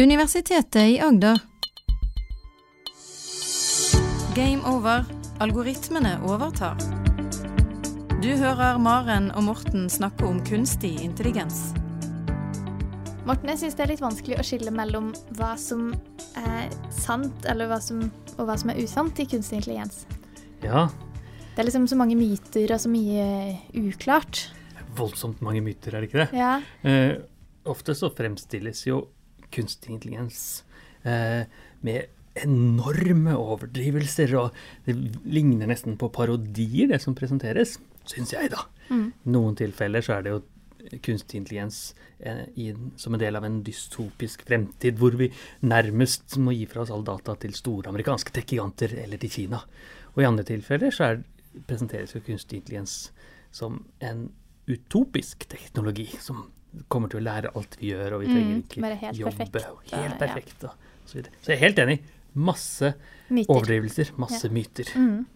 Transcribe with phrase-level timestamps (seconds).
[0.00, 1.38] Universitetet i Agder.
[4.34, 5.04] Game over.
[5.38, 6.78] Algoritmene overtar.
[8.22, 11.74] Du hører Maren og Morten snakke om kunstig intelligens.
[13.28, 15.90] Morten, jeg syns det er litt vanskelig å skille mellom hva som
[16.40, 18.06] er sant eller hva som,
[18.38, 20.06] og hva som er usant i kunstig intelligens.
[20.64, 20.88] Ja,
[21.52, 24.46] Det er liksom så mange myter og så mye uklart.
[24.96, 26.38] voldsomt mange myter, er det ikke det?
[26.38, 26.60] Ja.
[26.88, 27.20] Eh,
[27.68, 29.08] ofte så fremstilles jo
[29.54, 30.62] kunstig intelligens
[31.02, 31.44] eh,
[31.86, 34.54] med enorme overdrivelser, og
[34.86, 34.94] det
[35.26, 38.64] ligner nesten på parodier, det som presenteres, syns jeg, da.
[38.90, 39.10] Mm.
[39.10, 40.42] I noen tilfeller så er det jo
[41.04, 45.30] kunstig intelligens eh, i, som en del av en dystopisk fremtid, hvor vi
[45.66, 49.60] nærmest må gi fra oss all data til store amerikanske tech-giganter eller til Kina.
[50.14, 51.22] Og i andre tilfeller så er,
[51.66, 53.10] presenteres jo kunstig intelligens
[53.54, 54.28] som en
[54.70, 56.46] utopisk teknologi som
[56.88, 59.48] kommer til å lære alt vi gjør, og vi Mm, trenger ikke mm, helt jobbe.
[59.50, 59.92] perfekt.
[59.94, 60.70] Helt perfekt og
[61.06, 61.22] så.
[61.42, 61.98] Så jeg er helt enig.
[62.34, 62.92] Masse
[63.28, 63.50] Myter.
[63.50, 65.26] overdrivelser, masse myter Mm.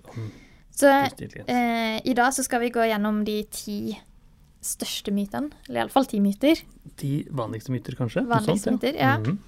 [0.74, 3.96] Så eh, i dag så skal vi gå gjennom de ti
[4.62, 5.50] største mytene.
[5.68, 6.62] Eller iallfall ti myter.
[6.98, 8.24] De vanligste myter, kanskje?
[8.26, 9.18] Vanligste sånt, myter, ja.
[9.18, 9.38] Mhm.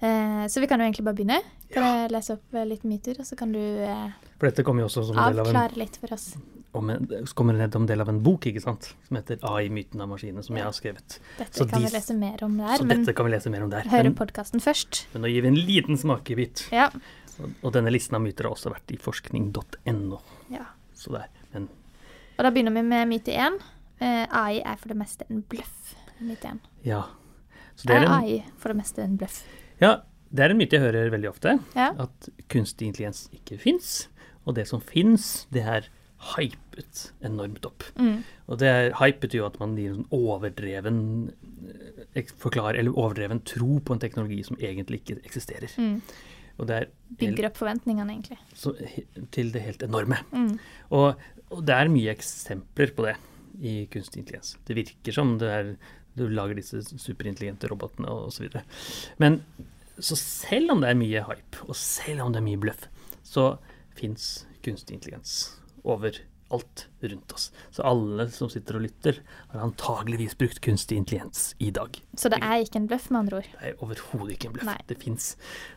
[0.00, 1.42] Eh, så vi kan jo egentlig bare begynne.
[1.74, 4.80] Kan jeg lese opp eh, litt myter, og så kan du eh, For dette kommer
[4.82, 6.36] jo også som en del av en, litt for oss.
[6.72, 8.92] Om en, så kommer ned om del av en bok, ikke sant?
[9.08, 11.18] Som heter AI, myten av maskinene, som jeg har skrevet.
[11.38, 13.50] Dette Så kan de- vi lese mer om der, Så men dette kan vi lese
[13.50, 13.82] mer om der.
[13.82, 15.06] høre podkasten først.
[15.12, 16.68] men nå gir vi en liten smakebit.
[16.70, 16.90] Ja.
[17.42, 20.20] Og, og denne listen av myter har også vært i forskning.no.
[20.50, 20.64] ja.
[20.94, 21.26] Så der.
[21.54, 21.68] Men
[22.38, 23.58] Og da begynner vi med myte én.
[24.00, 25.94] Uh, AI er for det meste en bløff.
[26.20, 26.58] Myte én.
[26.84, 27.02] ja.
[27.76, 29.42] Så det Er er en, AI for det meste en bløff?
[29.80, 31.58] ja, det er en myte jeg hører veldig ofte.
[31.74, 31.92] Ja.
[31.98, 34.08] At kunstig intelligens ikke fins.
[34.46, 35.88] Og det som fins, det er
[36.34, 37.84] hypet enormt opp.
[37.96, 38.20] Mm.
[38.50, 40.98] Og det hype betyr jo at man gir en overdreven
[42.12, 45.72] eh, forklar, eller overdreven tro på en teknologi som egentlig ikke eksisterer.
[45.80, 46.00] Mm.
[46.68, 48.36] Er Bygger opp forventningene, egentlig.
[48.52, 48.74] så,
[49.32, 50.18] til det helt enorme.
[50.28, 50.58] Mm.
[50.92, 53.14] Og, og det er mye eksempler på det
[53.64, 54.58] i kunstig intelligens.
[54.68, 55.72] Det virker som det er
[56.18, 58.50] du lager disse superintelligente robotene osv.
[59.22, 59.40] Men
[60.00, 62.88] så selv om det er mye hype, og selv om det er mye bløff,
[63.24, 63.54] så
[63.96, 67.52] fins kunstig intelligens overalt rundt oss.
[67.70, 69.20] Så alle som sitter og lytter,
[69.52, 71.94] har antageligvis brukt kunstig intelligens i dag.
[72.18, 73.50] Så det er ikke en bløff, med andre ord.
[73.52, 74.66] Det er overhodet ikke en bløff.
[74.66, 74.78] Nei.
[74.90, 75.28] Det fins.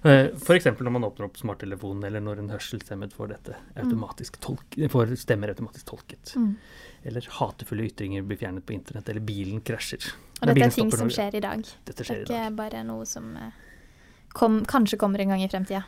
[0.03, 0.65] F.eks.
[0.65, 5.53] når man åpner opp smarttelefonen, eller når en hørselshemmet får dette automatisk tolk, får stemmer
[5.53, 6.33] automatisk tolket.
[6.35, 6.55] Mm.
[7.03, 10.09] Eller hatefulle ytringer blir fjernet på internett, eller bilen krasjer.
[10.41, 11.61] Og dette er ting som skjer i dag.
[11.85, 12.55] Dette Det er er i ikke dag.
[12.57, 13.51] bare noe som eh,
[14.33, 15.83] kom, kanskje kommer en gang i fremtida.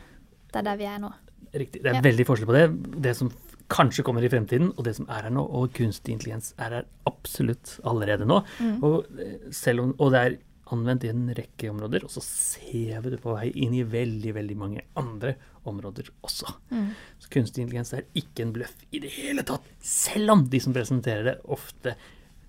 [0.52, 1.10] Det er der vi er nå.
[1.56, 1.82] Riktig.
[1.82, 2.00] Det er Ja.
[2.04, 3.02] veldig forskjell på det.
[3.02, 3.30] Det som
[3.68, 5.42] kanskje kommer i fremtiden, og det som er her nå.
[5.42, 8.42] Og kunstig intelligens er her absolutt allerede nå.
[8.60, 8.82] Mm.
[8.84, 10.36] Og, eh, selv om, og det er
[10.72, 14.32] anvendt i en rekke områder, og så ser vi det på vei inn i veldig,
[14.34, 16.50] veldig mange andre områder også.
[16.70, 16.88] Mm.
[17.22, 20.74] Så kunstig intelligens er ikke en bløff i det hele tatt, selv om de som
[20.74, 21.94] presenterer det, ofte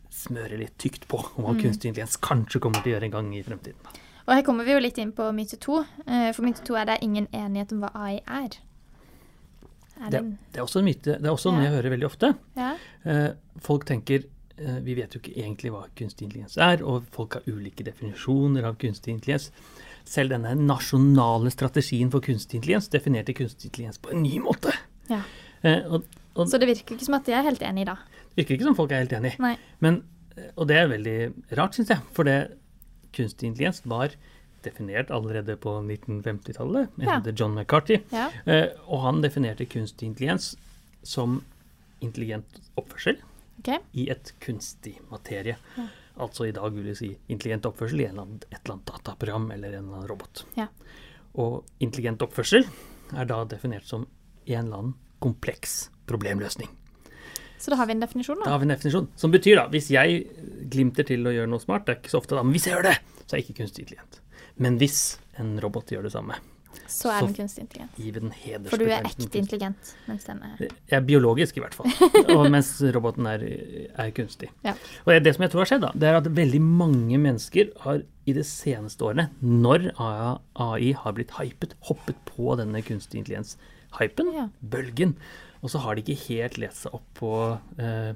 [0.10, 1.62] smører litt tykt på om hva Mm.
[1.62, 3.78] kunstig intelligens kanskje kommer til å gjøre en gang i fremtiden.
[4.28, 5.86] Og her kommer vi jo litt inn på myte to.
[6.06, 8.50] Eh, For myte to er det ingen enighet om hva AI er.
[10.12, 10.22] Det,
[10.54, 11.18] det er også en myte.
[11.20, 11.70] Det er også noe Ja.
[11.70, 12.34] jeg hører veldig ofte.
[12.58, 12.72] Ja.
[13.06, 13.30] Eh,
[13.66, 14.24] folk tenker
[14.58, 18.64] eh, vi vet jo ikke egentlig hva kunstig intelligens er, og folk har ulike definisjoner
[18.70, 19.52] av kunstig intelligens.
[20.08, 24.72] Selv denne nasjonale strategien for kunstig intelligens definerte kunstig intelligens på en ny måte.
[25.10, 25.22] ja.
[25.66, 26.04] Eh, og,
[26.38, 27.96] og Så det virker ikke som at de er helt enige da.
[28.30, 29.32] det virker ikke som folk er helt enig.
[29.82, 30.04] Men,
[30.56, 31.16] og det er veldig
[31.58, 31.98] rart, syns jeg.
[32.14, 32.36] For det
[33.18, 34.14] kunstig intelligens var
[34.66, 36.90] definert allerede på 1950-tallet.
[36.98, 37.20] En Ja.
[37.20, 38.00] heter John McCarthy.
[38.12, 38.32] Ja.
[38.46, 40.56] Eh, og han definerte kunstig intelligens
[41.04, 41.42] som
[42.02, 43.18] intelligent oppførsel
[43.60, 43.80] okay.
[43.94, 45.58] i et kunstig materie.
[45.78, 45.88] Ja.
[46.20, 48.26] Altså i dag vil vi si intelligent oppførsel i et eller
[48.74, 50.46] annet dataprogram eller en eller annen robot.
[50.58, 50.68] Ja.
[51.38, 52.66] Og intelligent oppførsel
[53.16, 54.08] er da definert som
[54.48, 56.70] en eller annen kompleks problemløsning.
[57.58, 58.52] Så da har vi en definisjon, Da da.
[58.52, 59.08] har vi en definisjon.
[59.16, 60.28] Som betyr da, hvis jeg
[60.70, 62.76] glimter til å gjøre noe smart, det er ikke så ofte da, men hvis jeg
[62.76, 64.20] gjør det, så er jeg ikke kunstig intelligent.
[64.64, 66.38] Men hvis en robot gjør det samme,
[66.88, 67.98] Så er den kunstig intelligent.
[67.98, 68.66] den.
[68.70, 71.90] For du er ekte intelligent, mens den er Jeg er biologisk, i hvert fall.
[72.38, 73.44] Og mens roboten er,
[73.98, 74.50] er kunstig.
[74.64, 74.74] Ja.
[75.06, 78.04] Og det, som jeg tror har skjedd, da, det er at veldig mange mennesker har
[78.28, 84.48] i de seneste årene, når AI har blitt hypet, hoppet på denne kunstig intelligens-hypen, Ja.
[84.62, 85.16] bølgen.
[85.64, 87.32] Og så har de ikke helt lest seg opp på
[87.82, 88.14] eh,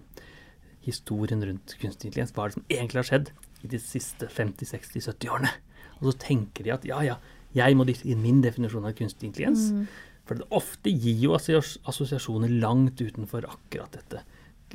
[0.85, 2.31] historien rundt kunstig intelligens.
[2.35, 3.31] Hva er det som egentlig har skjedd
[3.65, 5.51] i de siste 50-60-70 årene?
[6.01, 7.17] Og så tenker de at ja, ja,
[7.55, 9.69] jeg må gi min definisjon av kunstig intelligens.
[9.71, 9.87] Mm.
[10.25, 14.21] For det ofte gir jo assosiasjoner langt utenfor akkurat dette.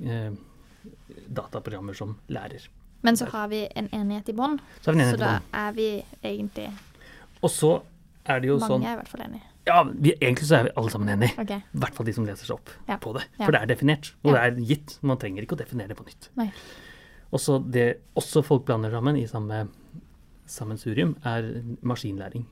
[0.02, 0.32] Eh,
[1.26, 2.68] dataprogrammer som lærer.
[3.06, 6.72] Men så har vi en enighet i bånn, Så så da er vi egentlig
[7.42, 7.82] Og så
[8.24, 9.42] er det jo Mange sånn er i hvert fall enige.
[9.66, 11.60] Ja, vi, egentlig så er vi alle sammen enige.
[11.74, 12.96] I hvert fall de som leser seg opp Ja.
[12.98, 13.24] på det.
[13.38, 13.44] Ja.
[13.44, 14.50] For det er definert, og Ja.
[14.50, 14.98] det er gitt.
[15.02, 16.28] Man trenger ikke å definere det på nytt.
[16.36, 16.52] Nei.
[17.32, 19.68] Og så det også folk blander sammen i samme
[20.46, 21.48] sammensurium, er
[21.82, 22.46] maskinlæring.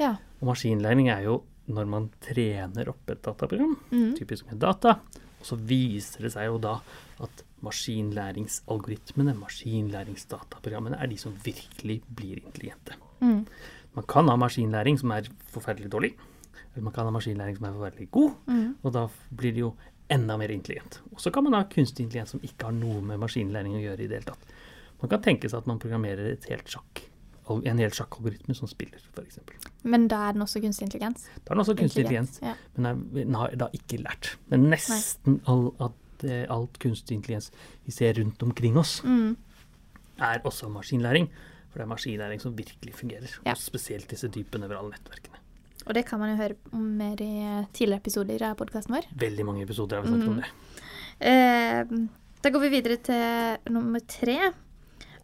[0.00, 0.16] Ja.
[0.40, 4.12] Og maskinlæring er jo når man trener opp et dataprogram, mm.
[4.18, 5.00] typisk med data,
[5.40, 6.76] og så viser det seg jo da
[7.24, 12.94] at maskinlæringsalgoritmene, maskinlæringsdataprogrammene, er de som virkelig blir intelligente.
[13.20, 13.42] Mm.
[13.96, 16.12] Man kan ha maskinlæring som er forferdelig dårlig,
[16.74, 18.76] eller man kan ha maskinlæring som er forferdelig god, Mm.
[18.82, 19.74] og da blir det jo
[20.10, 21.00] enda mer intelligent.
[21.12, 24.04] Og så kan man ha kunstig intelligens som ikke har noe med maskinlæring å gjøre
[24.04, 24.46] i det hele tatt.
[25.02, 27.02] Man kan tenke seg at man programmerer et helt sjakk,
[27.48, 29.38] en hel sjakkalgoritme som spiller, f.eks.
[29.84, 31.28] Men da er den også kunstig intelligens?
[31.44, 32.54] Da er den også kunstig intelligens, Ja.
[32.76, 34.32] men den har da ikke lært.
[34.50, 37.50] Men nesten all, at, eh, alt kunstig intelligens
[37.86, 39.36] vi ser rundt omkring oss, Mm.
[40.18, 41.28] er også maskinlæring.
[41.70, 43.38] For det er maskinlæring som virkelig fungerer.
[43.44, 43.50] Ja.
[43.52, 45.36] Og spesielt disse dype nevrale nettverkene.
[45.86, 49.04] Og det kan man jo høre om mer i eh, tidligere episoder av podkasten vår.
[49.16, 50.42] Veldig mange episoder har vi snakket om Mm.
[50.42, 50.50] det.
[51.20, 52.06] Eh,
[52.42, 54.52] da går vi videre til nummer tre.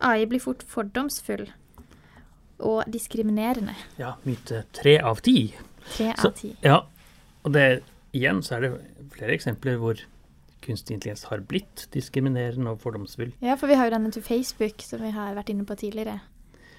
[0.01, 1.49] AI blir fort fordomsfull
[2.67, 3.75] og diskriminerende.
[4.01, 5.53] Ja, myte tre av ti.
[5.93, 6.55] Tre av ti.
[6.65, 6.81] Ja,
[7.43, 7.83] og det,
[8.17, 8.73] igjen så er det
[9.15, 10.01] flere eksempler hvor
[10.63, 13.33] kunstig intelligens har blitt diskriminerende og fordomsfull.
[13.43, 16.21] Ja, for vi har jo denne til Facebook, som vi har vært inne på tidligere.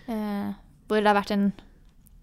[0.08, 0.54] Eh,
[0.88, 1.50] hvor det har vært en,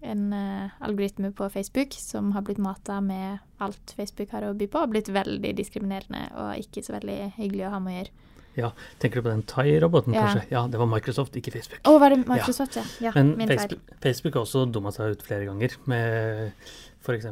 [0.05, 4.67] en uh, algoritme på Facebook som har blitt mata med alt Facebook har å by
[4.71, 8.27] på, og blitt veldig diskriminerende og ikke så veldig hyggelig å ha med å gjøre.
[8.57, 10.25] Ja, Tenker du på den Thai-roboten, Ja.
[10.27, 10.45] kanskje?
[10.51, 11.79] Ja, det var Microsoft, ikke Facebook.
[11.87, 12.83] Å, var det Microsoft, ja?
[12.99, 13.47] Ja, Men min.
[13.47, 16.51] Facebook, Facebook har også dumma seg ut flere ganger med
[17.01, 17.25] f.eks.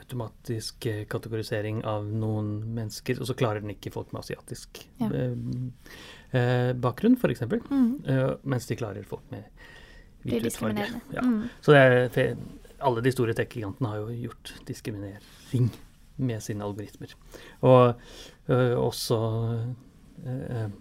[0.00, 5.06] automatisk eh, kategorisering av noen mennesker, og så klarer den ikke folk med asiatisk Ja.
[5.12, 5.36] eh,
[6.40, 7.44] eh, bakgrunn, f.eks.
[7.70, 8.40] Mm.
[8.44, 9.44] Mens de klarer folk med
[10.24, 10.74] Blir hvit hudfarge.
[10.74, 11.00] diskriminerende.
[11.14, 11.20] Ja.
[11.22, 11.50] Mm.
[11.62, 12.36] Så det er,
[12.80, 15.70] alle de store tech-gigantene har jo gjort diskriminering
[16.18, 17.14] med sine algoritmer.
[17.62, 17.94] Og
[18.48, 19.18] øh, også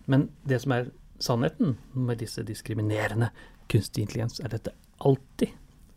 [0.05, 0.91] Men det som er
[1.23, 3.31] sannheten med disse diskriminerende
[3.71, 5.53] kunstig intelligens, er dette alltid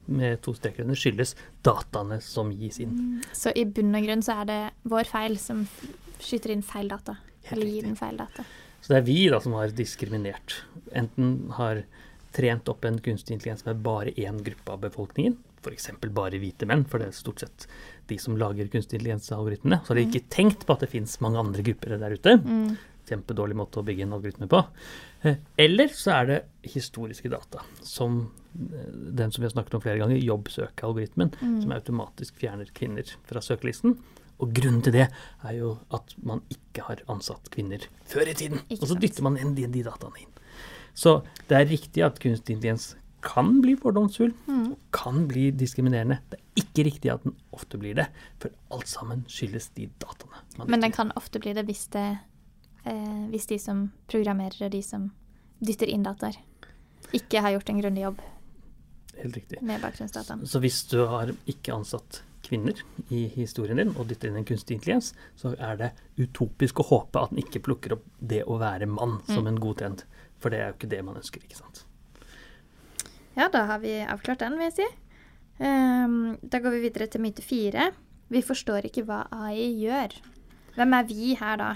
[0.06, 1.34] med to streker under skyldes
[1.66, 2.92] dataene som gis inn.
[2.94, 3.22] Mm.
[3.34, 5.64] Så i bunn og grunn så er det vår feil som
[6.22, 7.16] skyter inn feil data.
[7.50, 8.46] Eller gir inn den feil data.
[8.80, 10.60] Så det er vi da som har diskriminert.
[10.94, 11.82] Enten har
[12.36, 15.34] trent opp en kunstig intelligens med bare én gruppe av befolkningen,
[15.64, 15.90] f.eks.
[16.14, 17.66] bare hvite menn, for det er stort sett
[18.10, 19.80] de som lager kunstig intelligens-algoritmene.
[19.82, 22.36] Så har de ikke tenkt på at det finnes mange andre grupper der ute.
[22.44, 22.76] Mm.
[23.06, 24.60] Kjempedårlig måte å bygge en algoritme på.
[25.24, 26.38] Eh, Eller så er det
[26.72, 31.62] historiske data, som eh, den som vi har snakket om flere ganger, jobbsøkealgoritmen, Mm.
[31.62, 33.96] som automatisk fjerner kvinner fra søkelisten.
[34.38, 35.06] Og grunnen til det
[35.44, 38.58] er jo at man ikke har ansatt kvinner før i tiden.
[38.68, 40.32] Ikke og så dytter man inn de, de dataene inn.
[40.94, 44.76] Så det er riktig at kunstig intelligens kan bli fordomsfull, Mm.
[44.92, 46.18] kan bli diskriminerende.
[46.30, 48.06] Det er ikke riktig at den ofte blir det,
[48.38, 50.68] for alt sammen skyldes de dataene.
[50.68, 52.18] Men den kan ofte bli det hvis, det,
[52.86, 55.10] eh, hvis de som programmerer og de som
[55.60, 56.36] dytter inn dataer,
[57.16, 58.22] ikke har gjort en grundig jobb.
[59.16, 59.62] Helt riktig.
[59.64, 60.42] med bakgrunnsdataen.
[60.46, 62.76] Så hvis du har ikke ansatt kvinner
[63.10, 65.88] i historien din, og dytter inn en kunstig intelligens, så er det
[66.20, 69.48] utopisk å håpe at den ikke plukker opp det å være mann som Mm.
[69.48, 70.04] en god trend.
[70.38, 71.84] For det er jo ikke det man ønsker, ikke sant.
[73.36, 74.86] Ja, da har vi avklart den, vil jeg si.
[75.58, 77.90] Um, da går vi videre til myte fire.
[78.28, 80.12] Vi forstår ikke hva AI gjør.
[80.76, 81.70] Hvem er vi her, da?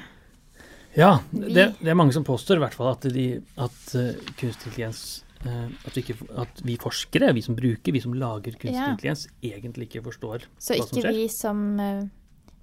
[0.99, 3.27] Ja, det, det er mange som påstår i hvert fall at, de,
[3.63, 4.09] at uh,
[4.41, 5.03] kunstig intelligens
[5.47, 8.89] uh, at, vi ikke, at vi forskere, vi som bruker, vi som lager kunstig Ja.
[8.95, 11.03] intelligens, egentlig ikke forstår Så hva som skjer.
[11.03, 12.09] Så ikke vi som uh,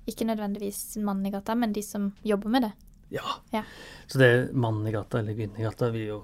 [0.07, 2.74] Ikke nødvendigvis mannen i gata, men de som jobber med det.
[3.10, 3.24] Ja.
[3.55, 3.62] Ja.
[4.07, 6.17] Så det mannen i gata eller kvinnen i gata vil jo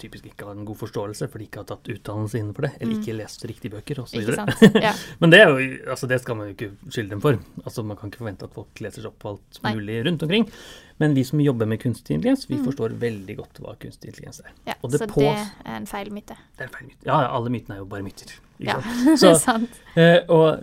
[0.00, 2.94] typisk ikke ha en god forståelse, for de ikke har tatt utdannelse innenfor det, eller
[2.96, 3.02] Mm.
[3.02, 4.24] ikke lest riktige bøker osv.
[4.80, 4.92] Ja.
[5.20, 7.36] Men det, er jo, altså det skal man jo ikke skylde dem for.
[7.64, 9.74] Altså Man kan ikke forvente at folk leser seg opp på alt Nei.
[9.76, 10.48] mulig rundt omkring.
[11.02, 12.64] Men vi som jobber med kunstig intelligens, vi Mm.
[12.68, 14.52] forstår veldig godt hva kunstig intelligens er.
[14.66, 15.34] ja Og det så på- det
[15.66, 16.36] er en feil myte.
[16.56, 17.04] Det er en feil myte.
[17.06, 18.30] Ja, alle mytene er jo bare myter.
[18.30, 18.80] ikke Ja?
[19.18, 19.70] Så, sant.
[19.96, 20.62] eh, og,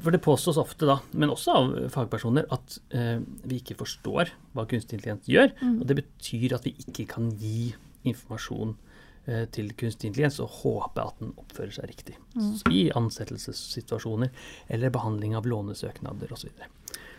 [0.00, 4.64] for det påstås ofte, da, men også av fagpersoner, at eh, vi ikke forstår hva
[4.66, 5.52] kunstig intelligens gjør.
[5.60, 5.80] Mm.
[5.82, 7.74] Og det betyr at vi ikke kan gi
[8.04, 8.74] informasjon
[9.26, 12.16] eh, til kunstig intelligens og håpe at den oppfører seg riktig.
[12.36, 12.56] Mm.
[12.72, 14.30] I ansettelsessituasjoner
[14.70, 16.48] eller behandling av lånesøknader osv.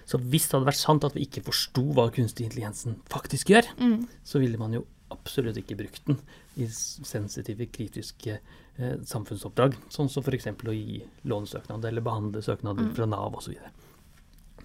[0.05, 3.65] Så, hvis det hadde vært sant at vi ikke forsto hva kunstig intelligensen faktisk gjør,
[3.79, 4.07] Mm.
[4.24, 6.19] så ville man jo absolutt ikke brukt den
[6.57, 8.39] i sensitive, kritiske
[8.77, 10.45] eh, samfunnsoppdrag, sånn som f.eks.
[10.47, 12.93] å gi lånesøknad eller behandle søknader Mm.
[12.95, 13.55] fra Nav osv.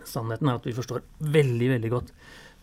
[0.04, 2.12] Sannheten er at vi forstår veldig veldig godt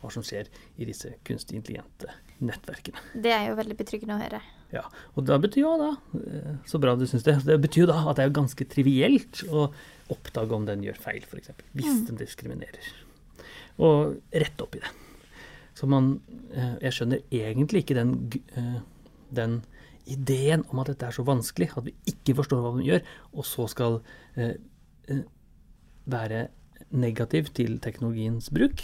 [0.01, 2.09] hva som skjer i disse kunstig intelligente
[2.45, 2.99] nettverkene.
[3.17, 4.41] Det er jo veldig betryggende å høre.
[4.73, 4.83] Ja,
[5.15, 8.09] og det betyr jo da, eh, så bra du syns det, det betyr jo da
[8.09, 9.71] at det er ganske trivielt å
[10.13, 11.49] oppdage om den gjør feil, f.eks.
[11.73, 12.05] Hvis Mm.
[12.07, 12.87] den diskriminerer.
[13.79, 14.89] Og rette opp i det.
[15.77, 16.21] Så man
[16.53, 18.79] eh, Jeg skjønner egentlig ikke den, eh,
[19.33, 19.63] den
[20.07, 23.01] ideen om at dette er så vanskelig, at vi ikke forstår hva vi gjør,
[23.33, 23.99] og så skal
[24.37, 24.55] eh,
[26.07, 26.47] være
[26.91, 28.83] negativ til teknologiens bruk,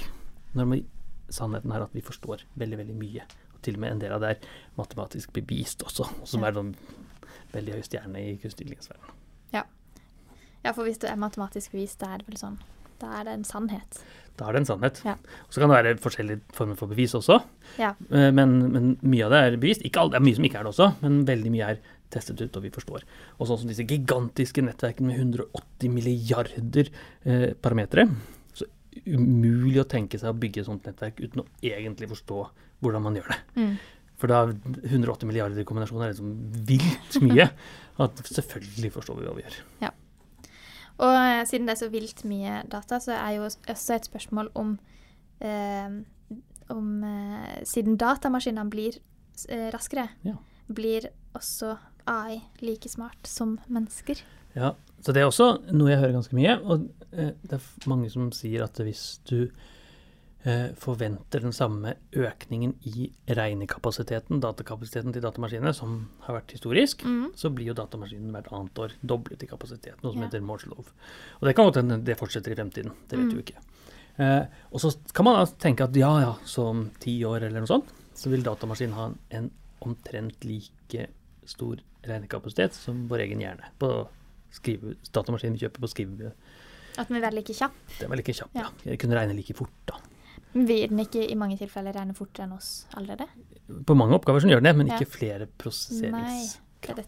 [0.54, 0.84] når man,
[1.30, 3.24] sannheten er at vi forstår veldig, veldig mye.
[3.56, 6.76] Og til og med en del av det er matematisk bevist også, som er en
[7.54, 9.16] veldig høy stjerne i kunstig intelligens-verdenen.
[9.54, 9.64] Ja,
[10.72, 12.60] for hvis det er matematisk bevis, da er det vel sånn
[13.04, 13.98] Da er det en sannhet.
[14.38, 15.02] Da er det en sannhet.
[15.04, 15.18] Ja.
[15.44, 17.42] Og så kan det være forskjellige former for bevis også,
[17.78, 17.90] Ja.
[18.10, 19.84] eh, men, men mye av det er bevist.
[19.84, 21.82] Ikke alt, det er mye som ikke er det også, men veldig mye er
[22.14, 23.04] testet ut, og vi forstår.
[23.40, 26.90] Og sånn som disse gigantiske nettverkene med 180 milliarder
[27.26, 28.08] eh, parametere.
[28.54, 28.70] Så
[29.10, 32.40] umulig å tenke seg å bygge et sånt nettverk uten å egentlig forstå
[32.86, 33.40] hvordan man gjør det.
[33.58, 33.74] Mm.
[34.22, 36.32] For da 180 milliarder i kombinasjon er liksom
[36.70, 37.50] vilt mye.
[38.04, 39.60] At selvfølgelig forstår vi hva vi gjør.
[41.02, 44.52] Og eh, siden det er så vilt mye data, så er jo også et spørsmål
[44.56, 44.76] om
[45.42, 46.02] eh,
[46.70, 49.00] om eh, Siden datamaskinene blir
[49.50, 50.36] eh, raskere, Ja.
[50.72, 51.76] blir også
[52.08, 54.22] AI like smart som mennesker.
[54.56, 56.58] Ja, så det er også noe jeg hører ganske mye.
[56.64, 59.50] Og eh, det er mange som sier at hvis du
[60.76, 67.32] forventer den samme økningen i regnekapasiteten, datakapasiteten til datamaskinene, som har vært historisk, Mm.
[67.36, 70.28] så blir jo datamaskinen hvert annet år doblet i kapasitet, noe som Ja.
[70.28, 70.92] heter Moore's Love.
[71.42, 73.36] Og det kan godt hende det fortsetter i fremtiden, det vet Mm.
[73.36, 73.58] vi ikke.
[74.20, 77.60] Eh, og så kan man da tenke at ja, ja, så om ti år eller
[77.62, 79.50] noe sånt, så vil datamaskinen ha en
[79.82, 81.08] omtrent like
[81.46, 83.64] stor regnekapasitet som vår egen hjerne.
[83.80, 84.08] På
[84.52, 86.34] skrive, datamaskinen kjøper på skrive...
[86.98, 87.72] At den vil være like kjapp.
[88.00, 88.62] Den er like kjapp, ja.
[88.62, 88.70] Ja.
[88.92, 89.96] Jeg kunne regne like fort, da.
[90.54, 93.26] Vil den ikke i mange tilfeller regne fortere enn oss allerede?
[93.88, 94.98] På mange oppgaver som gjør den det, men Ja.
[95.00, 95.48] ikke flere
[96.12, 96.48] Nei,
[96.96, 97.06] det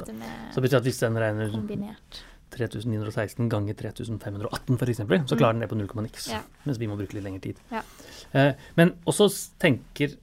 [0.54, 2.24] Så det betyr at hvis den regner kombinert.
[2.56, 5.38] 3916 ganger 3518 f.eks., så Mm.
[5.38, 6.30] klarer den det på null komma niks.
[6.32, 6.42] Ja.
[6.66, 7.58] Mens vi må bruke litt lengre tid.
[7.72, 7.82] Ja.
[8.34, 9.28] Eh, men også
[9.60, 10.16] tenker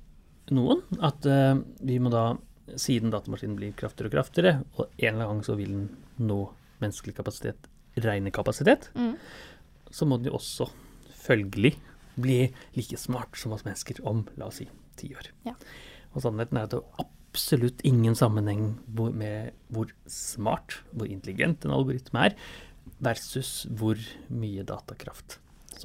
[0.51, 2.37] noen at eh, vi må da,
[2.75, 6.51] siden datamaskinen blir kraftigere og kraftigere, og en eller annen gang så vil den nå
[6.81, 7.57] menneskelig kapasitet,
[7.97, 9.17] regnekapasitet, Mm.
[9.91, 10.71] så må den jo også
[11.15, 11.77] følgelig
[12.21, 15.31] bli like smart som oss mennesker om, la oss si, ti år.
[15.45, 15.55] Ja.
[16.15, 18.79] Og sannheten er at det er absolutt ingen sammenheng
[19.17, 22.35] med hvor smart, hvor intelligent en algoritme er,
[23.01, 23.97] versus hvor
[24.29, 25.39] mye datakraft.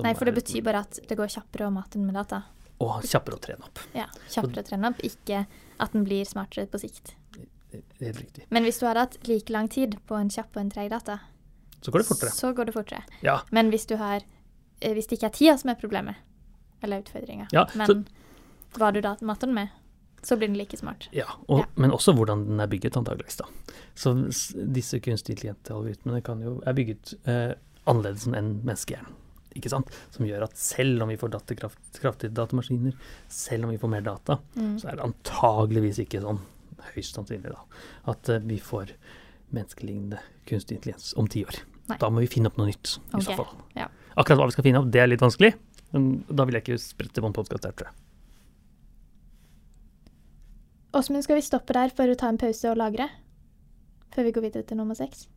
[0.04, 2.44] Nei, for det er- betyr bare at det går kjappere å mate den med data.
[2.80, 3.80] Og kjappere å trene opp.
[3.96, 5.48] Ja, kjappere å trene opp, ikke
[5.80, 7.16] at den blir smartere på sikt.
[7.72, 8.44] Det er Helt riktig.
[8.52, 11.20] Men hvis du har hatt like lang tid på en kjapp og en treg data,
[11.82, 12.30] Så går det fortere.
[12.32, 13.04] så går det fortere.
[13.24, 13.42] Ja.
[13.52, 14.22] Men hvis du har
[14.82, 16.16] Hvis det ikke er tida som er problemet,
[16.84, 18.06] eller utfordringa, Ja, men så-
[18.78, 19.70] hva du da mater den med,
[20.22, 21.08] så blir den like smart.
[21.12, 21.66] Ja, og, Ja.
[21.76, 23.38] men også hvordan den er bygget, antageligvis.
[23.38, 23.46] da.
[23.96, 24.14] Så
[24.74, 27.54] disse kunstig intelligente algoritmene kan jo, er bygget eh,
[27.88, 29.14] annerledes enn menneskehjernen.
[29.56, 29.88] Ikke sant?
[30.12, 32.94] Som gjør at selv om vi får datakraft, kraftige datamaskiner,
[33.30, 34.78] selv om vi får mer data, Mm.
[34.80, 36.40] så er det antageligvis ikke sånn,
[36.94, 37.62] høyst sannsynlig, da,
[38.06, 38.90] at eh, vi får
[39.54, 41.56] menneskelignende kunstig intelligens om ti år.
[41.90, 41.98] Nei.
[41.98, 43.22] Da må vi finne opp noe nytt, i okay.
[43.34, 43.56] så fall.
[43.76, 43.88] ja.
[44.18, 45.54] Akkurat hva vi skal finne opp, det er litt vanskelig,
[45.94, 47.98] men da vil jeg ikke sprette på en podkast der, tror jeg.
[50.98, 53.06] Åsmund, skal vi stoppe der for å ta en pause og lagre?
[54.16, 55.28] Før vi går videre til nummer seks?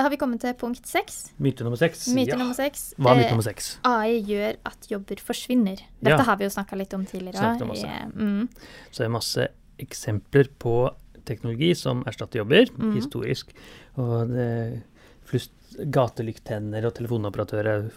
[0.00, 1.16] Da har vi kommet til punkt seks.
[1.44, 2.06] Myte nummer seks.
[2.16, 2.36] Myte ja.
[2.40, 2.94] nummer seks.
[2.96, 3.66] Hva er Eh, myte nummer seks?
[3.84, 5.76] AI gjør at jobber forsvinner.
[6.00, 6.24] Dette Ja.
[6.24, 7.60] har vi jo snakka litt om tidligere.
[7.60, 7.84] Om masse.
[7.84, 8.14] også.
[8.16, 8.48] Mm,
[8.90, 10.94] Så det er masse eksempler på
[11.26, 12.94] teknologi som erstatter jobber, mm.
[12.94, 13.52] historisk.
[13.98, 14.82] Og det
[15.26, 17.92] flust gatelyktenner og telefonoperatører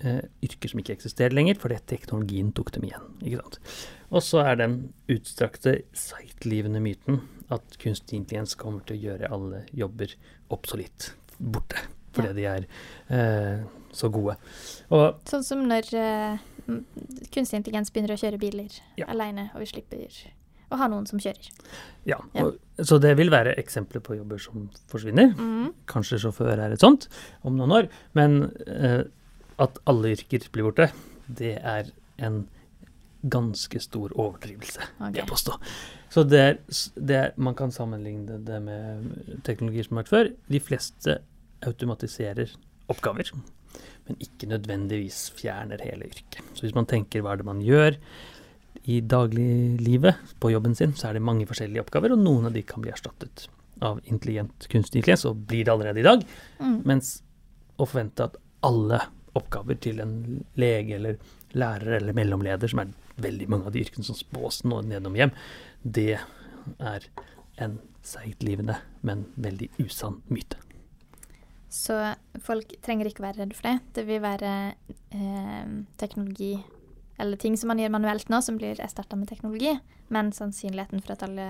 [0.00, 3.04] eh, yrker som ikke eksisterer lenger, fordi teknologien tok dem igjen.
[3.22, 3.58] ikke sant?
[4.10, 7.20] Og så er den utstrakte, seitlivende myten
[7.52, 10.14] at kunstig intelligens kommer til å gjøre alle jobber
[10.52, 11.80] obsolit, borte,
[12.16, 12.66] fordi de er
[13.10, 14.36] eh, så gode.
[14.92, 16.38] Og Sånn som når eh,
[17.32, 19.08] kunstig intelligens begynner å kjøre biler Ja.
[19.12, 20.06] alene, og vi slipper
[20.72, 21.50] å ha noen som kjører.
[22.08, 22.44] ja, Ja.
[22.46, 25.34] Og, så det vil være eksempler på jobber som forsvinner.
[25.36, 25.74] Mm.
[25.86, 27.08] Kanskje sjåfør er et sånt
[27.44, 27.88] om noen år.
[28.14, 29.02] Men eh,
[29.60, 30.90] at alle yrker blir borte,
[31.28, 32.48] det er en
[33.22, 35.56] ganske stor overdrivelse, vil jeg påstå.
[36.12, 36.58] Så det, er
[36.96, 40.30] det er, man kan sammenligne det med teknologier som har vært før.
[40.50, 41.18] De fleste
[41.66, 42.52] automatiserer
[42.90, 43.30] oppgaver,
[44.08, 46.42] men ikke nødvendigvis fjerner hele yrket.
[46.52, 47.98] Så hvis man tenker hva er det man gjør,
[48.90, 52.64] i dagliglivet, på jobben sin, så er det mange forskjellige oppgaver, og noen av de
[52.66, 53.46] kan bli erstattet
[53.82, 56.24] av intelligent kunstig intelligens, og blir det allerede i dag.
[56.58, 56.80] Mm.
[56.88, 57.12] Mens
[57.78, 58.98] å forvente at alle
[59.38, 60.16] oppgaver til en
[60.60, 61.20] lege eller
[61.58, 65.32] lærer eller mellomleder, som er veldig mange av de yrkene som spås nå nedom hjem,
[65.82, 66.18] det
[66.78, 67.08] er
[67.62, 70.58] en seigtlivende, men veldig usann myte.
[71.72, 71.96] Så
[72.44, 73.78] folk trenger ikke være redde for det.
[73.96, 74.52] Det vil være
[75.16, 76.54] eh, teknologi
[77.22, 79.76] eller ting som man gjør manuelt nå, som blir erstatta med teknologi.
[80.12, 81.48] Men sannsynligheten for at alle,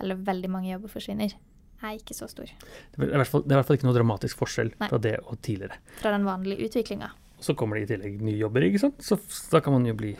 [0.00, 1.34] eller veldig mange jobber forsvinner,
[1.80, 2.50] er ikke så stor.
[2.94, 4.88] Det i hvert fall, det er i hvert fall ikke noe dramatisk forskjell Nei.
[4.92, 5.80] fra det og tidligere.
[6.02, 7.10] Fra den vanlige utviklinga.
[7.40, 9.00] Så kommer det i tillegg nye jobber, ikke sant.
[9.04, 9.16] Så
[9.52, 10.12] da kan man jo bli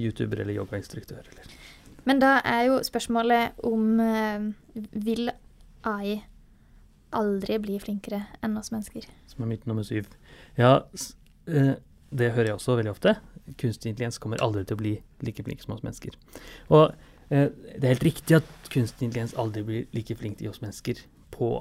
[0.00, 1.56] YouTuber eller yogainstruktør eller
[2.04, 4.48] Men da er jo spørsmålet om eh,
[4.92, 5.30] vil
[5.86, 6.22] AI
[7.12, 9.06] aldri bli flinkere enn oss mennesker?
[9.32, 10.10] som er mitt nummer syv.
[10.58, 10.82] Ja,
[11.48, 11.74] eh,
[12.12, 13.16] det hører jeg også veldig ofte.
[13.58, 14.94] Kunstig intelligens kommer aldri til å bli
[15.24, 16.16] like flink som oss mennesker.
[16.70, 16.92] Og
[17.32, 21.00] eh, det er helt riktig at kunstig intelligens aldri blir like flink til oss mennesker
[21.32, 21.54] på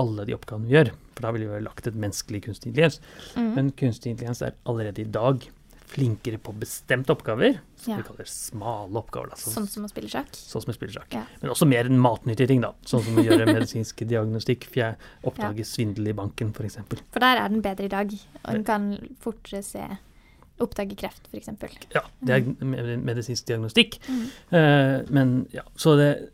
[0.00, 2.98] alle de oppgavene vi gjør, for da ville vi jo lagt et menneskelig kunstig intelligens.
[3.38, 3.52] Mm.
[3.54, 5.46] Men kunstig intelligens er allerede i dag
[5.86, 7.96] flinkere på bestemte oppgaver, som Ja.
[7.98, 9.30] vi kaller smale oppgaver.
[9.30, 10.30] Da, Sånn som å spille sjakk?
[10.32, 11.12] sånn som å spille sjakk.
[11.12, 11.24] Ja.
[11.42, 12.72] Men også mer enn matnyttige ting, da.
[12.84, 15.52] Sånn som å gjøre medisinsk diagnostikk, fjer- ja.
[15.64, 16.78] svindel i banken, f.eks.
[17.12, 18.10] For der er den bedre i dag,
[18.44, 19.98] og en kan fortere se
[20.60, 21.48] Oppdage kreft, f.eks.
[21.92, 23.98] Ja, det er medisinsk diagnostikk.
[24.06, 24.30] Mm.
[24.52, 26.30] Eh, men ja, så det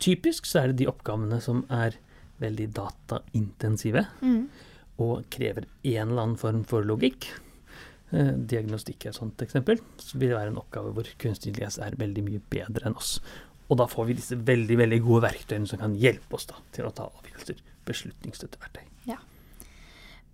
[0.00, 1.92] Typisk så er det de oppgavene som er
[2.40, 4.48] veldig dataintensive Mm.
[4.98, 7.28] og krever en eller annen form for logikk.
[8.12, 9.80] Eh, diagnostikk er et sånt eksempel.
[9.98, 13.20] Så vil det være en oppgave hvor kunstig intelligens er veldig mye bedre enn oss.
[13.70, 16.84] Og da får vi disse veldig veldig gode verktøyene som kan hjelpe oss da, til
[16.84, 17.62] å ta avgjørelser.
[17.88, 18.82] Beslutningsstøtteverktøy.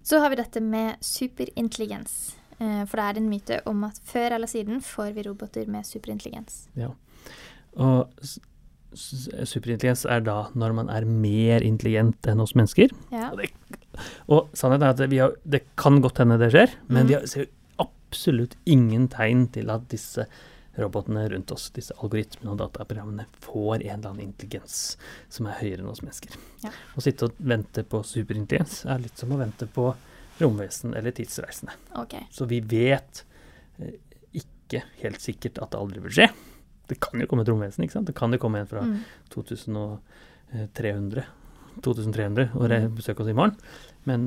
[0.02, 2.34] Så har vi dette med superintelligens.
[2.58, 5.84] Eh, For det er en myte om at før eller siden får vi roboter med
[5.86, 6.62] superintelligens.
[7.76, 8.38] Og s-
[8.96, 12.88] s- superintelligens er da når man er mer intelligent enn oss mennesker.
[13.12, 13.28] Ja.
[13.30, 13.50] Og, det,
[14.26, 17.08] og sannheten er at vi har, det kan godt hende det skjer, men mm.
[17.08, 17.46] vi har, ser
[18.10, 20.26] absolutt ingen tegn til at disse
[20.80, 24.96] robotene rundt oss, disse algoritmene og dataprogrammene, får en eller annen intelligens
[25.28, 26.34] som er høyere enn oss mennesker.
[26.64, 26.70] Ja.
[26.96, 29.88] Å sitte og vente på superintelligens er litt som å vente på
[30.40, 31.74] romvesen eller tidsreisende.
[32.00, 32.22] Okay.
[32.32, 33.24] Så vi vet
[33.78, 33.98] eh,
[34.40, 36.28] ikke helt sikkert at det aldri vil skje.
[36.88, 38.08] Det kan jo komme et romvesen, ikke sant.
[38.08, 39.02] Det kan jo komme en fra Mm.
[39.34, 41.26] 2300
[41.82, 43.54] 2300 og re- besøke oss i morgen.
[44.08, 44.24] Men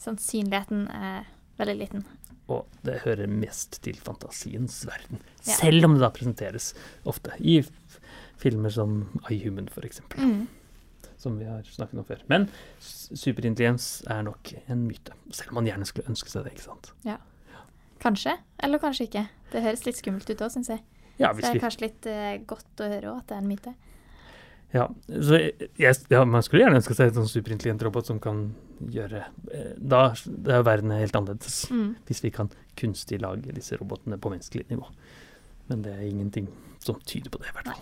[0.00, 1.26] Sannsynligheten er
[1.58, 2.04] veldig liten.
[2.48, 5.18] Og det hører mest til fantasiens verden.
[5.46, 5.56] Ja.
[5.58, 6.72] Selv om det da presenteres
[7.04, 7.60] ofte i
[8.38, 9.00] filmer som
[9.32, 10.46] iHuman f.eks., Mm.
[11.18, 12.20] som vi har snakket om før.
[12.28, 12.48] Men
[13.16, 15.14] superintelligens er nok en myte.
[15.32, 16.92] Selv om man gjerne skulle ønske seg det, ikke sant.
[17.06, 17.16] Ja.
[18.02, 19.24] Kanskje, eller kanskje ikke.
[19.52, 20.82] Det høres litt skummelt ut òg, syns jeg.
[21.18, 23.42] Ja, Så det vi er kanskje litt uh, godt å høre òg at det er
[23.42, 23.72] en myte.
[24.74, 25.38] Ja, så
[25.78, 28.40] jeg, ja, man skulle gjerne ønske seg en sånn superintelligent robot som kan
[28.92, 29.20] gjøre
[29.54, 31.94] eh, Da er verden helt annerledes, Mm.
[32.08, 34.88] hvis vi kan kunstig lage disse robotene på menneskelig nivå.
[35.68, 36.48] Men det er ingenting
[36.82, 37.80] som tyder på det, i hvert fall.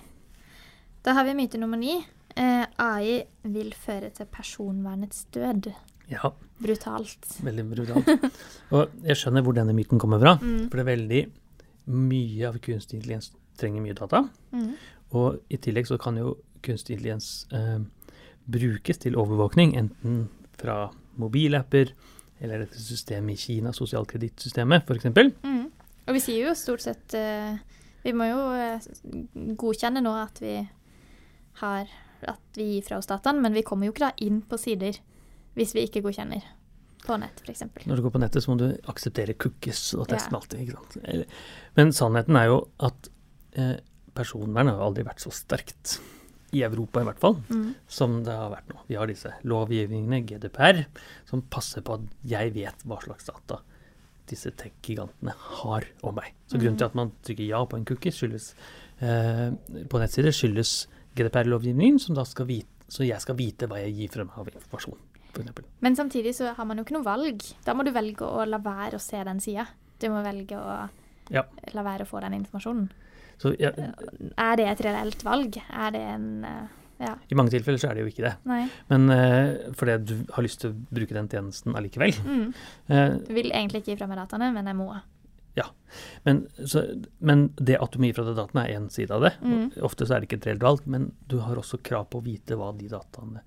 [1.04, 1.96] Da har vi myte nummer ni.
[2.36, 5.72] Eh, AI vil føre til personvernets død.
[6.10, 7.26] Ja, Brutalt.
[7.42, 8.30] veldig brutalt.
[8.76, 10.36] Og jeg skjønner hvor denne myten kommer fra.
[10.40, 10.68] Mm.
[10.70, 11.22] For det er veldig
[11.88, 14.22] mye av kunstig intelligens trenger mye data.
[14.52, 14.74] Mm.
[15.16, 17.78] Og i tillegg så kan jo kunstig intelligens eh,
[18.50, 20.24] brukes til overvåkning, enten
[20.60, 21.92] fra mobilapper
[22.44, 25.06] eller dette systemet i Kina, sosialkredittsystemet f.eks.
[25.44, 25.68] Mm.
[26.08, 27.54] Og vi sier jo stort sett eh,
[28.04, 28.88] Vi må jo eh,
[29.56, 30.58] godkjenne nå at vi
[31.62, 31.88] har
[32.28, 34.98] At vi gir fra oss dataen, men vi kommer jo ikke da inn på sider
[35.54, 36.42] hvis vi ikke godkjenner
[37.04, 37.60] på nett, f.eks.
[37.86, 40.16] Når du går på nettet, så må du akseptere cookies og Ja.
[40.16, 40.64] testen alltid.
[40.64, 41.28] ikke sant?
[41.76, 43.08] Men sannheten er jo at
[43.60, 43.76] eh,
[44.16, 45.98] personvern har aldri vært så sterkt,
[46.54, 47.74] i Europa i hvert fall, Mm.
[47.88, 48.78] som det har vært nå.
[48.88, 50.84] Vi har disse lovgivningene, GDPR,
[51.26, 53.60] som passer på at jeg vet hva slags data
[54.26, 56.32] disse tech-gigantene har om meg.
[56.48, 56.78] Så grunnen Mhm.
[56.78, 58.54] til at man trykker ja på en cookie skyldes,
[59.00, 59.50] eh,
[59.88, 64.08] på nettsider, skyldes GDPR-lovgivningen, som da skal vite, så jeg skal vite hva jeg gir
[64.08, 64.98] frem av informasjon,
[65.80, 67.42] Men samtidig så har man jo ikke noe valg.
[67.64, 69.66] Da må du velge å la være å se den sida.
[69.98, 70.88] Du må velge å
[71.30, 71.42] Ja.
[71.72, 72.88] la være å få den informasjonen.
[73.42, 73.70] Så ja.
[74.38, 75.58] Er det et reelt valg?
[75.70, 77.16] Er det en eh, Ja.
[77.28, 78.34] i mange tilfeller så er det jo ikke det.
[78.46, 78.68] Nei.
[78.88, 82.14] Men uh, fordi du har lyst til å bruke den tjenesten allikevel.
[82.22, 82.54] Mm.
[82.88, 84.92] Uh, vil egentlig ikke gi fra meg dataene, men jeg må.
[86.24, 86.82] men, så,
[87.20, 89.34] men det at du må gi fra deg dataene er én side av det.
[89.42, 89.66] Mm.
[89.86, 92.24] Ofte så er det ikke et reelt valg, men du har også krav på å
[92.26, 93.42] vite hva de dataene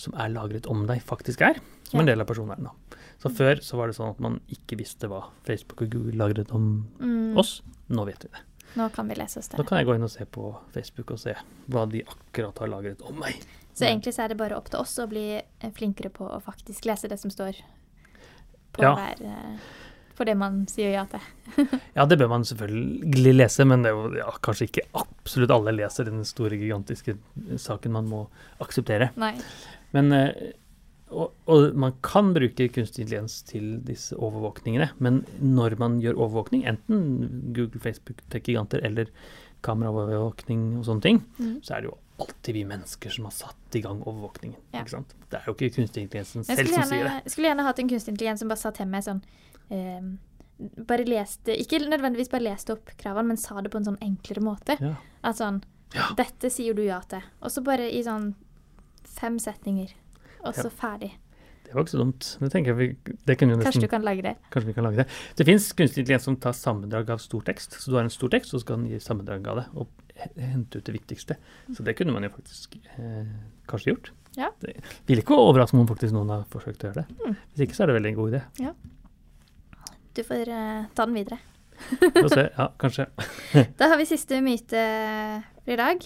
[0.00, 1.60] som er lagret om deg, faktisk er.
[1.90, 2.72] Som en del av personvernet.
[3.20, 6.16] Så Så før så var det sånn at man ikke visste hva Facebook og Google
[6.16, 7.36] lagret om Mm.
[7.38, 7.60] oss.
[7.88, 8.40] Nå vet vi det.
[8.78, 9.66] Nå kan vi lese oss Nå til.
[9.68, 11.34] kan jeg gå inn og se på Facebook og se
[11.68, 13.42] hva de akkurat har lagret om meg.
[13.74, 16.40] Så egentlig så er det bare opp til oss å bli eh, flinkere på å
[16.44, 17.60] faktisk lese det som står
[18.72, 18.94] på Ja.
[18.96, 19.56] hver eh,
[20.16, 21.20] For det man sier ja til.
[21.96, 25.72] Ja, det bør man selvfølgelig lese, men det er jo ja, kanskje ikke absolutt alle
[25.72, 27.16] leser den store, gigantiske
[27.58, 28.26] saken man må
[28.60, 29.10] akseptere.
[29.16, 29.34] Nei.
[29.92, 30.52] Men, eh,
[31.12, 36.64] og, og man kan bruke kunstig intelligens til disse overvåkningene, men når man gjør overvåkning,
[36.66, 39.10] enten Google, Facebook, tech-giganter eller
[39.62, 41.60] kameraovervåkning og sånne ting, Mm.
[41.62, 44.58] så er det jo alltid vi mennesker som har satt i gang overvåkningen.
[44.74, 44.80] Ja.
[44.82, 45.14] Ikke sant?
[45.30, 47.14] Det er jo ikke kunstig intelligensen selv skulle som sier det.
[47.24, 49.22] Jeg skulle gjerne hatt en kunstig intelligens som bare satt hjemme sånn
[49.70, 50.12] eh,
[50.86, 54.42] Bare leste Ikke nødvendigvis bare leste opp kravene, men sa det på en sånn enklere
[54.44, 54.76] måte.
[54.80, 54.94] Ja.
[55.24, 55.62] At sånn
[55.94, 56.06] Ja.
[56.16, 57.20] Dette sier du ja til.
[57.42, 58.34] Og så bare i sånn
[59.04, 59.90] fem setninger.
[60.42, 60.74] Og så Ja.
[60.82, 61.12] ferdig.
[61.64, 62.38] Det var ikke så dumt.
[62.40, 62.86] Det vi,
[63.24, 64.36] det kunne jo nesten, Kanskje du kan lage det.
[64.52, 65.06] Kanskje vi kan lage det.
[65.36, 67.78] Det fins kunstig intelligens som tar sammendrag av stor tekst.
[67.80, 69.64] Så du har en stor tekst, og så skal den gi sammendrag av det.
[69.80, 69.88] Og
[70.36, 71.36] hente ut det viktigste.
[71.72, 73.30] Så det kunne man jo faktisk eh,
[73.70, 74.10] kanskje gjort.
[74.36, 74.50] Ja.
[74.60, 74.74] Det
[75.08, 77.16] vil ikke overraske om faktisk noen har forsøkt å gjøre det.
[77.24, 77.38] Mm.
[77.54, 78.42] Hvis ikke så er det veldig en god idé.
[80.12, 81.38] Du får eh, ta den videre.
[82.20, 82.50] Få se.
[82.58, 83.08] Ja, kanskje.
[83.80, 84.84] Da har vi siste myte
[85.64, 86.04] for i dag.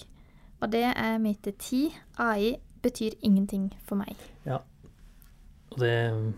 [0.63, 1.89] Og det er myte ti.
[2.23, 4.15] AI betyr ingenting for meg.
[4.45, 4.59] Ja,
[5.71, 6.33] Og det er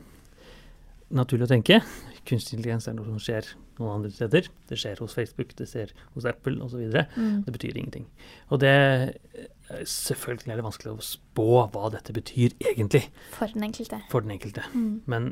[1.13, 1.79] naturlig å tenke.
[2.27, 3.47] Kunstig intelligens er noe som skjer
[3.79, 4.49] noen andre steder.
[4.69, 6.81] Det skjer hos Facebook, det skjer hos Apple osv.
[7.15, 7.43] Mm.
[7.45, 8.07] Det betyr ingenting.
[8.49, 9.47] Og det eh,
[9.85, 13.03] Selvfølgelig er det vanskelig å spå hva dette betyr egentlig
[13.35, 14.01] For den enkelte.
[14.09, 14.63] for den enkelte.
[14.73, 15.01] Mm.
[15.05, 15.27] Men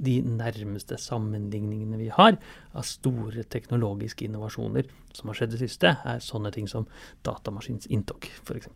[0.00, 2.36] de nærmeste sammenligningene vi har
[2.76, 6.84] av store teknologiske innovasjoner som har skjedd det siste, er sånne ting som
[7.24, 8.68] datamaskinens inntog, f.eks.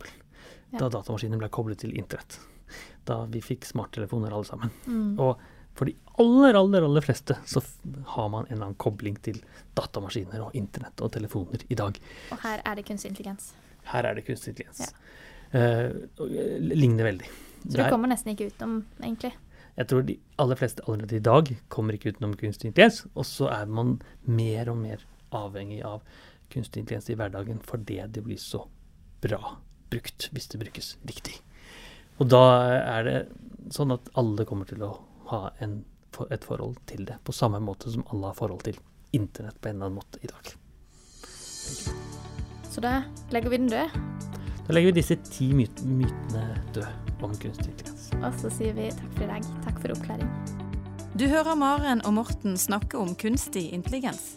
[0.72, 0.78] Ja.
[0.84, 2.38] Da datamaskinen ble koblet til internett.
[3.04, 4.70] Da vi fikk smarttelefoner alle sammen.
[4.86, 5.18] Mm.
[5.18, 5.40] Og
[5.74, 7.62] for de aller, aller, aller fleste så
[8.14, 9.40] har man en eller annen kobling til
[9.78, 11.98] datamaskiner og internett og telefoner i dag.
[12.32, 13.52] Og her er det kunstig intelligens.
[13.90, 14.80] Her er det kunstig intelligens.
[14.86, 14.96] Ja.
[15.60, 15.90] eh,
[16.60, 17.26] ligner veldig.
[17.64, 19.32] Så du er- kommer nesten ikke utenom, egentlig.
[19.76, 23.48] Jeg tror de aller fleste allerede i dag kommer ikke utenom kunstig intelligens, og så
[23.50, 24.98] er man mer og mer
[25.32, 26.02] avhengig av
[26.50, 28.66] kunstig intelligens i hverdagen fordi det blir så
[29.22, 29.56] bra
[29.90, 31.36] brukt, hvis det brukes riktig.
[32.20, 32.42] Og da
[32.78, 33.18] er det
[33.74, 34.92] sånn at alle kommer til å
[35.30, 35.80] ha en,
[36.28, 38.80] et forhold til det, på samme måte som alle har forhold til
[39.16, 40.52] internett på en eller annen måte i dag.
[42.70, 43.00] Så da
[43.34, 44.00] legger vi den død,
[44.68, 46.44] Da legger vi disse ti myt mytene
[46.76, 48.10] død om kunstig intelligens.
[48.22, 49.48] og så sier vi takk for i dag.
[49.64, 50.30] Takk for oppklaring.
[51.18, 54.36] Du hører Maren og Morten snakke om kunstig intelligens.